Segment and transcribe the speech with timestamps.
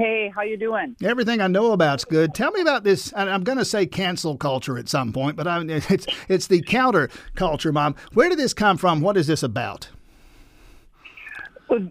[0.00, 0.96] Hey, how you doing?
[1.02, 2.32] Everything I know about's good.
[2.32, 3.12] Tell me about this.
[3.14, 7.10] I'm going to say cancel culture at some point, but I, it's it's the counter
[7.34, 7.94] culture, Mom.
[8.14, 9.02] Where did this come from?
[9.02, 9.90] What is this about?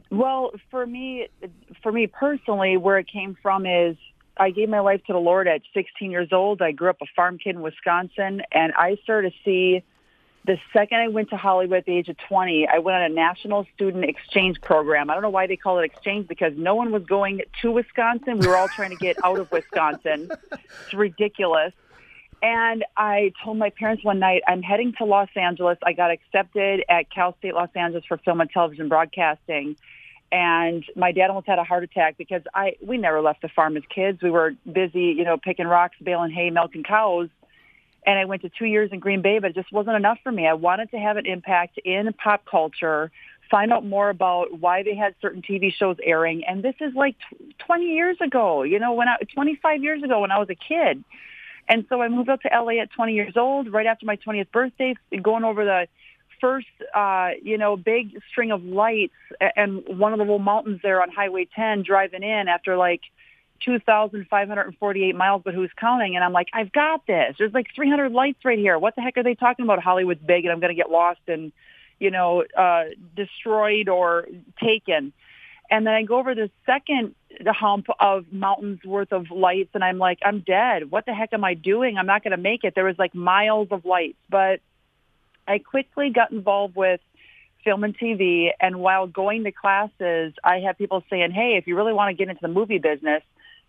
[0.09, 1.27] Well, for me,
[1.83, 3.95] for me personally, where it came from is
[4.37, 6.63] I gave my life to the Lord at 16 years old.
[6.63, 9.83] I grew up a farm kid in Wisconsin, and I started to see
[10.45, 13.13] the second I went to Hollywood at the age of 20, I went on a
[13.13, 15.09] national student exchange program.
[15.09, 18.39] I don't know why they call it exchange because no one was going to Wisconsin.
[18.39, 20.29] We were all trying to get out of Wisconsin.
[20.51, 21.73] It's ridiculous.
[22.41, 25.77] And I told my parents one night, I'm heading to Los Angeles.
[25.83, 29.75] I got accepted at Cal State Los Angeles for film and television broadcasting.
[30.31, 33.75] And my dad almost had a heart attack because I we never left the farm
[33.75, 34.21] as kids.
[34.21, 37.29] We were busy, you know, picking rocks, baling hay, milking cows
[38.05, 40.31] and I went to two years in Green Bay, but it just wasn't enough for
[40.31, 40.47] me.
[40.47, 43.11] I wanted to have an impact in pop culture,
[43.51, 47.15] find out more about why they had certain TV shows airing, and this is like
[47.59, 48.63] 20 years ago.
[48.63, 51.03] You know, when I 25 years ago when I was a kid,
[51.67, 54.51] and so I moved out to LA at 20 years old, right after my 20th
[54.51, 55.87] birthday, going over the
[56.41, 59.13] first, uh, you know, big string of lights
[59.55, 63.01] and one of the little mountains there on Highway 10, driving in after like
[63.65, 66.15] 2,548 miles, but who's counting?
[66.15, 67.35] And I'm like, I've got this.
[67.37, 68.77] There's like 300 lights right here.
[68.77, 69.81] What the heck are they talking about?
[69.81, 71.51] Hollywood's big and I'm going to get lost and,
[71.99, 74.27] you know, uh, destroyed or
[74.61, 75.13] taken.
[75.71, 77.13] And then I go over the second
[77.45, 80.89] hump of mountains worth of lights and I'm like, I'm dead.
[80.89, 81.97] What the heck am I doing?
[81.97, 82.73] I'm not going to make it.
[82.73, 84.61] There was like miles of lights, but
[85.47, 87.01] I quickly got involved with
[87.63, 88.49] film and TV.
[88.59, 92.17] And while going to classes, I had people saying, hey, if you really want to
[92.17, 93.21] get into the movie business,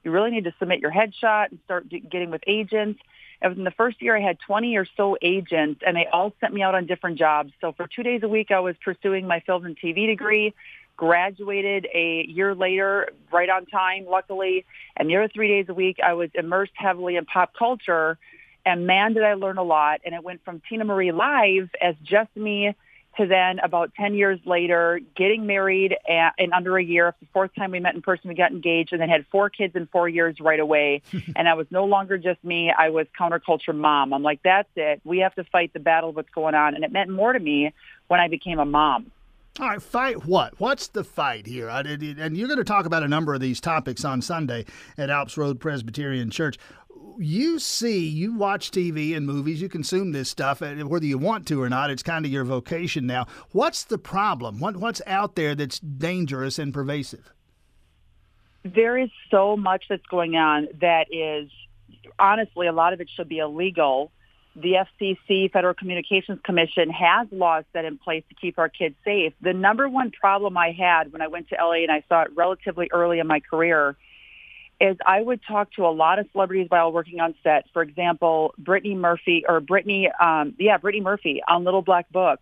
[0.05, 3.01] you really need to submit your headshot and start getting with agents.
[3.43, 6.53] And within the first year, I had 20 or so agents, and they all sent
[6.53, 7.53] me out on different jobs.
[7.61, 10.55] So for two days a week, I was pursuing my film and TV degree,
[10.97, 14.67] graduated a year later, right on time, luckily.
[14.97, 18.19] And the other three days a week, I was immersed heavily in pop culture.
[18.67, 20.01] And man, did I learn a lot.
[20.05, 22.75] And it went from Tina Marie Live as just me
[23.17, 25.97] to then about 10 years later getting married
[26.39, 27.15] in under a year.
[27.21, 29.75] The fourth time we met in person, we got engaged and then had four kids
[29.75, 31.03] in four years right away.
[31.37, 32.73] and I was no longer just me.
[32.77, 34.13] I was counterculture mom.
[34.13, 35.01] I'm like, that's it.
[35.05, 36.75] We have to fight the battle of what's going on.
[36.75, 37.73] And it meant more to me
[38.09, 39.11] when I became a mom.
[39.59, 40.59] All right, fight what?
[40.59, 41.69] What's the fight here?
[41.69, 44.65] And you're going to talk about a number of these topics on Sunday
[44.97, 46.57] at Alps Road Presbyterian Church
[47.19, 51.47] you see, you watch TV and movies, you consume this stuff, uh, whether you want
[51.49, 51.91] to or not.
[51.91, 53.27] It's kind of your vocation now.
[53.53, 54.59] What's the problem?
[54.61, 57.33] What, what's out there that's dangerous and pervasive?
[58.63, 61.51] There is so much that's going on that is,
[62.19, 64.13] honestly, a lot of it should be illegal.
[64.55, 69.33] The FCC, Federal Communications Commission, has laws set in place to keep our kids safe.
[69.41, 72.33] The number one problem I had when I went to LA and I saw it
[72.35, 73.97] relatively early in my career
[74.81, 77.67] is I would talk to a lot of celebrities while working on set.
[77.73, 82.41] For example, Brittany Murphy or Brittany, um, yeah, Brittany Murphy on Little Black Book.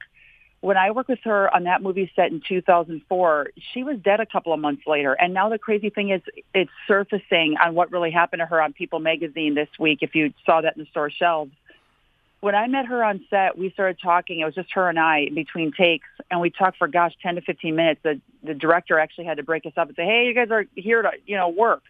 [0.60, 4.26] When I worked with her on that movie set in 2004, she was dead a
[4.26, 5.12] couple of months later.
[5.12, 6.21] And now the crazy thing is
[6.54, 10.32] it's surfacing on what really happened to her on People magazine this week, if you
[10.44, 11.53] saw that in the store shelves.
[12.41, 14.41] When I met her on set, we started talking.
[14.41, 17.34] It was just her and I in between takes, and we talked for, gosh, 10
[17.34, 18.00] to 15 minutes.
[18.05, 20.65] The, the director actually had to break us up and say, hey, you guys are
[20.76, 21.82] here to, you know, work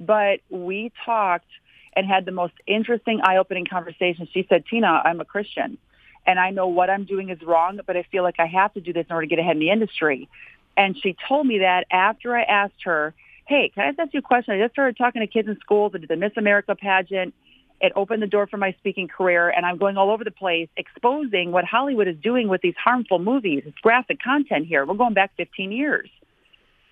[0.00, 1.46] but we talked
[1.94, 4.26] and had the most interesting, eye-opening conversation.
[4.32, 5.78] She said, Tina, I'm a Christian
[6.26, 8.80] and I know what I'm doing is wrong, but I feel like I have to
[8.80, 10.28] do this in order to get ahead in the industry.
[10.76, 13.14] And she told me that after I asked her,
[13.46, 14.54] hey, can I just ask you a question?
[14.54, 15.92] I just started talking to kids in schools.
[15.94, 17.34] I did the Miss America pageant.
[17.80, 20.68] It opened the door for my speaking career, and I'm going all over the place
[20.76, 23.62] exposing what Hollywood is doing with these harmful movies.
[23.66, 24.84] It's graphic content here.
[24.84, 26.10] We're going back 15 years.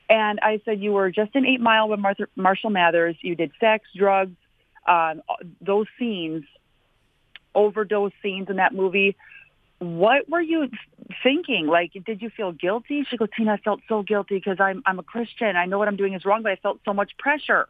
[0.08, 3.16] And I said, you were just in Eight Mile with Martha, Marshall Mathers.
[3.20, 4.36] You did sex, drugs,
[4.86, 5.22] um,
[5.60, 6.44] those scenes,
[7.54, 9.16] overdose scenes in that movie.
[9.80, 10.68] What were you
[11.22, 11.66] thinking?
[11.66, 13.06] Like, did you feel guilty?
[13.08, 15.56] She goes, Tina, I felt so guilty because I'm, I'm a Christian.
[15.56, 17.68] I know what I'm doing is wrong, but I felt so much pressure.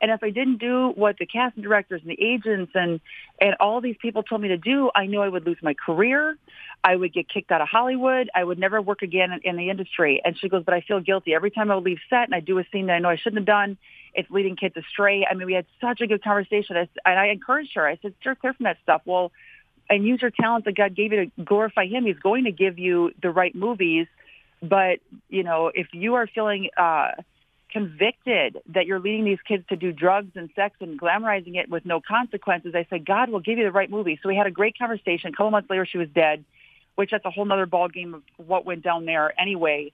[0.00, 3.00] And if I didn't do what the casting directors and the agents and
[3.40, 6.36] and all these people told me to do, I knew I would lose my career.
[6.84, 8.30] I would get kicked out of Hollywood.
[8.34, 10.20] I would never work again in, in the industry.
[10.24, 12.40] And she goes, but I feel guilty every time I would leave set and I
[12.40, 13.76] do a scene that I know I shouldn't have done.
[14.14, 15.26] It's leading kids astray.
[15.28, 17.86] I mean, we had such a good conversation, and I encouraged her.
[17.86, 19.32] I said, "Steer clear from that stuff." Well,
[19.90, 22.04] and use your talents that God gave you to glorify Him.
[22.06, 24.06] He's going to give you the right movies,
[24.62, 27.12] but you know, if you are feeling uh,
[27.70, 31.84] convicted that you're leading these kids to do drugs and sex and glamorizing it with
[31.84, 34.18] no consequences, I said, God will give you the right movie.
[34.22, 35.30] So we had a great conversation.
[35.30, 36.44] A couple months later, she was dead,
[36.94, 39.92] which that's a whole other ball game of what went down there anyway.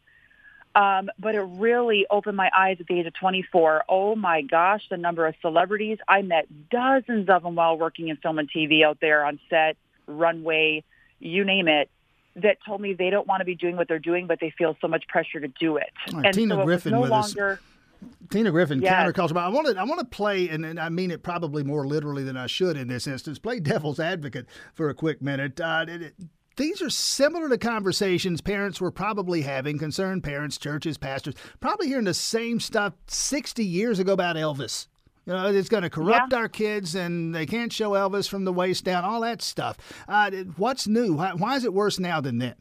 [0.75, 3.85] Um, but it really opened my eyes at the age of 24.
[3.89, 5.99] Oh my gosh, the number of celebrities.
[6.09, 9.77] I met dozens of them while working in film and TV out there on set,
[10.07, 10.83] runway,
[11.21, 11.91] you name it,
[12.37, 14.77] that told me they don't want to be doing what they're doing, but they feel
[14.81, 15.93] so much pressure to do it.
[16.13, 17.59] Right, and Tina so Griffin no with longer, us.
[18.31, 18.93] Tina Griffin, yes.
[18.93, 19.37] counterculture.
[19.37, 22.25] I want to I want to play, and, and, I mean it probably more literally
[22.25, 23.39] than I should in this instance.
[23.39, 25.61] Play devil's advocate for a quick minute.
[25.61, 25.87] Uh,
[26.57, 32.05] these are similar to conversations parents were probably having, concerned parents, churches, pastors, probably hearing
[32.05, 34.87] the same stuff 60 years ago about Elvis.
[35.27, 36.39] You know, it's going to corrupt yeah.
[36.39, 39.79] our kids and they can't show Elvis from the waist down, all that stuff.
[40.07, 41.15] Uh, what's new?
[41.15, 42.57] Why, why is it worse now than then?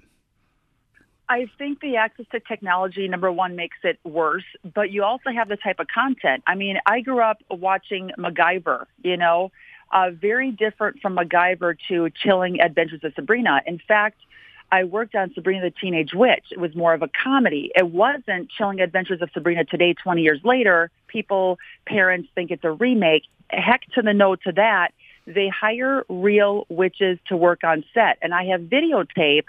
[1.27, 4.43] I think the access to technology, number one, makes it worse,
[4.73, 6.43] but you also have the type of content.
[6.45, 9.51] I mean, I grew up watching MacGyver, you know,
[9.91, 13.61] uh, very different from MacGyver to Chilling Adventures of Sabrina.
[13.65, 14.17] In fact,
[14.73, 16.45] I worked on Sabrina the Teenage Witch.
[16.49, 17.71] It was more of a comedy.
[17.75, 20.89] It wasn't Chilling Adventures of Sabrina today, 20 years later.
[21.05, 23.21] People, parents think it's a remake.
[23.51, 24.87] Heck to the no to that.
[25.27, 28.17] They hire real witches to work on set.
[28.23, 29.43] And I have videotape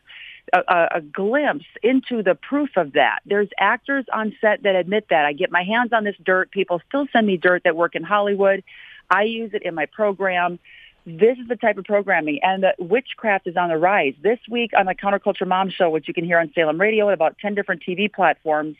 [0.52, 3.20] a, a, a glimpse into the proof of that.
[3.24, 5.24] There's actors on set that admit that.
[5.24, 6.50] I get my hands on this dirt.
[6.50, 8.62] People still send me dirt that work in Hollywood.
[9.08, 10.58] I use it in my program.
[11.06, 14.14] This is the type of programming, and witchcraft is on the rise.
[14.22, 17.14] This week on the Counterculture Mom Show, which you can hear on Salem Radio and
[17.14, 18.76] about 10 different TV platforms,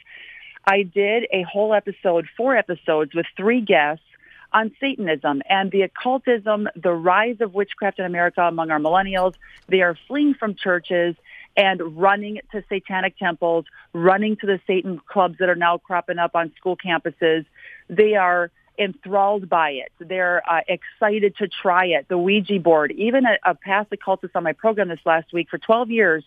[0.67, 4.07] I did a whole episode, four episodes with three guests
[4.55, 9.35] on Satanism and the occultism, the rise of witchcraft in America among our millennials.
[9.69, 11.17] They are fleeing from churches
[11.59, 16.35] and running to satanic temples, running to the Satan clubs that are now cropping up
[16.35, 17.45] on school campuses.
[17.91, 19.93] They are enthralled by it.
[19.99, 22.07] They're uh, excited to try it.
[22.09, 25.59] The Ouija board, even a, a past occultist on my program this last week for
[25.59, 26.25] 12 years,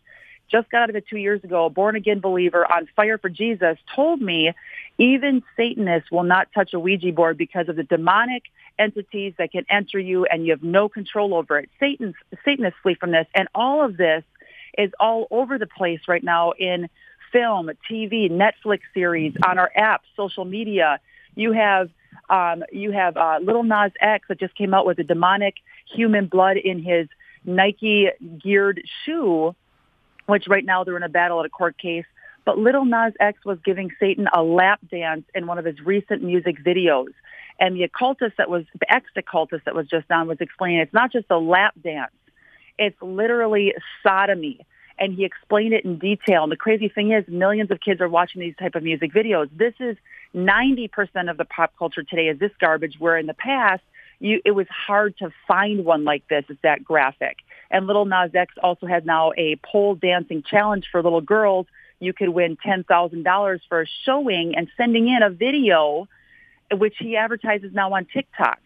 [0.49, 3.29] just got out of it two years ago, a born again believer on fire for
[3.29, 4.53] Jesus, told me
[4.97, 8.44] even Satanists will not touch a Ouija board because of the demonic
[8.79, 11.69] entities that can enter you and you have no control over it.
[11.79, 13.27] Satanists flee from this.
[13.35, 14.23] And all of this
[14.77, 16.89] is all over the place right now in
[17.31, 20.99] film, TV, Netflix series, on our apps, social media.
[21.35, 21.89] You have
[22.29, 25.56] um, you have uh, Lil Nas X that just came out with a demonic
[25.94, 27.07] human blood in his
[27.45, 28.09] Nike
[28.44, 29.56] geared shoe,
[30.25, 32.06] which right now they're in a battle at a court case.
[32.45, 36.24] But Lil Nas X was giving Satan a lap dance in one of his recent
[36.24, 37.13] music videos.
[37.59, 41.12] And the occultist that was, the ex-occultist that was just on was explaining it's not
[41.12, 42.12] just a lap dance.
[42.77, 43.73] It's literally
[44.03, 44.65] sodomy
[44.99, 46.44] and he explained it in detail.
[46.44, 49.49] And the crazy thing is, millions of kids are watching these type of music videos.
[49.55, 49.97] This is
[50.35, 53.83] 90% of the pop culture today is this garbage, where in the past,
[54.19, 56.45] you, it was hard to find one like this.
[56.49, 57.38] It's that graphic.
[57.69, 61.67] And Lil Nas X also has now a pole dancing challenge for little girls.
[61.99, 66.07] You could win $10,000 for showing and sending in a video,
[66.71, 68.59] which he advertises now on TikTok.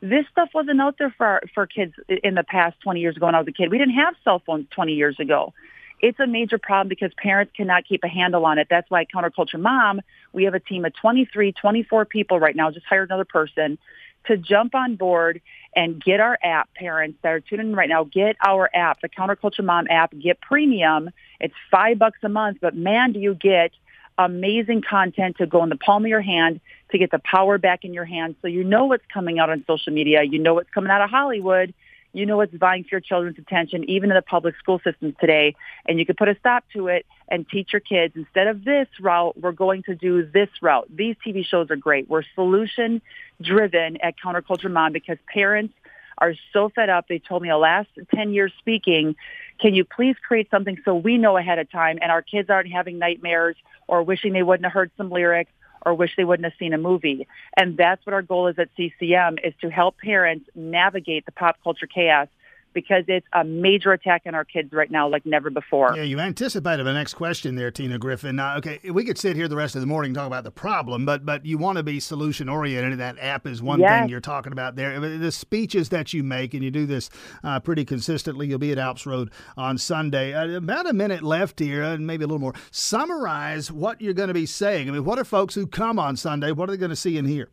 [0.00, 3.34] This stuff wasn't out there for for kids in the past 20 years ago when
[3.34, 3.70] I was a kid.
[3.70, 5.52] We didn't have cell phones 20 years ago.
[6.00, 8.68] It's a major problem because parents cannot keep a handle on it.
[8.70, 10.00] That's why Counterculture Mom,
[10.32, 13.78] we have a team of 23, 24 people right now, just hired another person
[14.26, 15.40] to jump on board
[15.74, 19.08] and get our app, parents that are tuning in right now, get our app, the
[19.08, 21.10] Counterculture Mom app, get premium.
[21.40, 23.72] It's five bucks a month, but man, do you get
[24.18, 26.60] amazing content to go in the palm of your hand
[26.90, 29.64] to get the power back in your hand so you know what's coming out on
[29.66, 30.22] social media.
[30.22, 31.72] You know what's coming out of Hollywood.
[32.12, 35.54] You know what's vying for your children's attention, even in the public school systems today.
[35.86, 38.88] And you can put a stop to it and teach your kids, instead of this
[39.00, 40.88] route, we're going to do this route.
[40.88, 42.08] These TV shows are great.
[42.08, 43.02] We're solution
[43.40, 45.74] driven at Counterculture Mom because parents
[46.16, 47.06] are so fed up.
[47.08, 49.14] They told me the last 10 years speaking,
[49.60, 52.70] can you please create something so we know ahead of time and our kids aren't
[52.70, 55.50] having nightmares or wishing they wouldn't have heard some lyrics
[55.84, 57.26] or wish they wouldn't have seen a movie.
[57.56, 61.56] And that's what our goal is at CCM is to help parents navigate the pop
[61.62, 62.28] culture chaos
[62.72, 65.94] because it's a major attack on our kids right now like never before.
[65.96, 68.38] Yeah, you anticipated the next question there, Tina Griffin.
[68.38, 70.50] Uh, okay, we could sit here the rest of the morning and talk about the
[70.50, 74.02] problem, but but you want to be solution oriented, and that app is one yes.
[74.02, 74.98] thing you're talking about there.
[75.00, 77.10] The speeches that you make, and you do this
[77.42, 78.46] uh, pretty consistently.
[78.46, 80.34] You'll be at Alps Road on Sunday.
[80.34, 82.54] Uh, about a minute left here, and maybe a little more.
[82.70, 84.88] Summarize what you're going to be saying.
[84.88, 86.52] I mean, what are folks who come on Sunday?
[86.52, 87.48] What are they going to see and hear?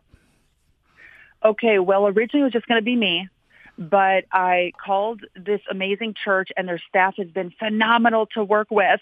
[1.44, 3.30] Okay, well, originally it was just going to be me
[3.78, 9.02] but I called this amazing church and their staff has been phenomenal to work with.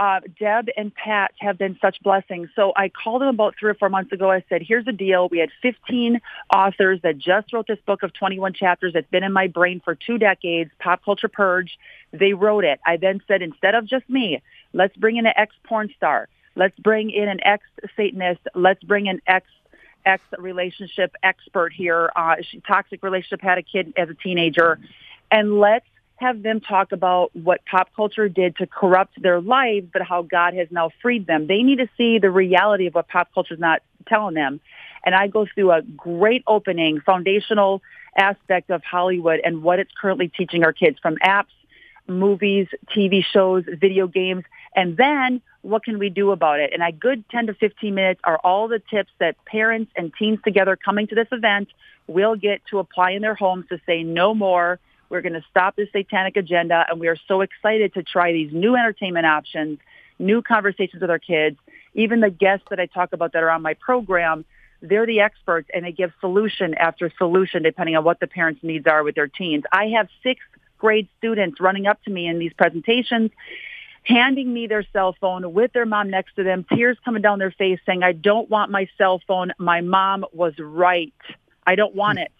[0.00, 2.48] Uh, Deb and Pat have been such blessings.
[2.56, 4.30] So I called them about three or four months ago.
[4.30, 5.28] I said, here's the deal.
[5.28, 6.20] We had 15
[6.52, 9.94] authors that just wrote this book of 21 chapters that's been in my brain for
[9.94, 11.78] two decades, Pop Culture Purge.
[12.12, 12.80] They wrote it.
[12.84, 14.42] I then said, instead of just me,
[14.72, 16.28] let's bring in an ex-porn star.
[16.56, 18.40] Let's bring in an ex-Satanist.
[18.54, 19.46] Let's bring an ex
[20.04, 22.10] ex relationship expert here.
[22.14, 24.78] Uh, she, toxic relationship had a kid as a teenager,
[25.30, 30.02] and let's have them talk about what pop culture did to corrupt their lives, but
[30.02, 31.46] how God has now freed them.
[31.46, 34.60] They need to see the reality of what pop culture is not telling them.
[35.04, 37.82] And I go through a great opening, foundational
[38.16, 41.52] aspect of Hollywood and what it's currently teaching our kids from apps,
[42.06, 44.44] movies, TV shows, video games,
[44.74, 46.72] and then what can we do about it?
[46.72, 50.38] And a good 10 to 15 minutes are all the tips that parents and teens
[50.44, 51.68] together coming to this event
[52.06, 54.78] will get to apply in their homes to say no more.
[55.08, 58.52] We're going to stop this satanic agenda, and we are so excited to try these
[58.52, 59.78] new entertainment options,
[60.18, 61.56] new conversations with our kids.
[61.94, 64.44] Even the guests that I talk about that are on my program,
[64.82, 68.86] they're the experts, and they give solution after solution depending on what the parents' needs
[68.86, 69.64] are with their teens.
[69.72, 73.30] I have sixth grade students running up to me in these presentations
[74.04, 77.50] handing me their cell phone with their mom next to them, tears coming down their
[77.50, 79.52] face saying, I don't want my cell phone.
[79.58, 81.14] My mom was right.
[81.66, 82.32] I don't want it.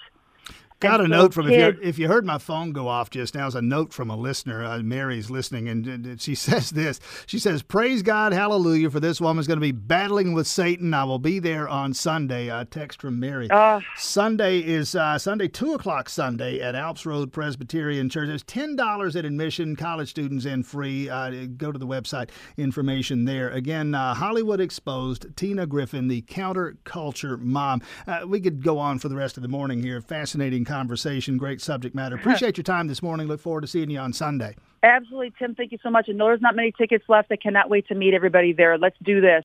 [0.84, 3.46] Got a note from if you, if you heard my phone go off just now,
[3.46, 4.62] it's a note from a listener.
[4.62, 7.00] Uh, Mary's listening, and, and, she says this.
[7.26, 8.90] She says, "Praise God, Hallelujah!
[8.90, 10.92] For this woman's going to be battling with Satan.
[10.92, 13.48] I will be there on Sunday." Uh, text from Mary.
[13.50, 18.28] Uh, Sunday is uh, Sunday, two o'clock Sunday at Alps Road Presbyterian Church.
[18.28, 19.76] It's ten dollars at admission.
[19.76, 21.08] College students in free.
[21.08, 22.28] Uh, go to the website.
[22.58, 23.48] Information there.
[23.50, 25.34] Again, uh, Hollywood exposed.
[25.36, 27.80] Tina Griffin, the counterculture mom.
[28.26, 30.00] we could go on for the rest of the morning here.
[30.00, 31.38] Fascinating conversation.
[31.38, 32.16] Great subject matter.
[32.20, 33.26] Appreciate your time this morning.
[33.26, 34.54] Look forward to seeing you on Sunday.
[34.82, 35.54] Absolutely, Tim.
[35.54, 36.08] Thank you so much.
[36.08, 37.32] And no, there's not many tickets left.
[37.32, 38.76] I cannot wait to meet everybody there.
[38.76, 39.42] Let's do this.